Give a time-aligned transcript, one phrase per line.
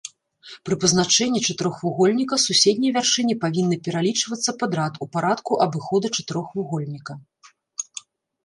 [0.67, 7.13] Пры пазначэнні чатырохвугольніка суседнія вяршыні павінны пералічвацца падрад у парадку абыхода чатырохвугольніка.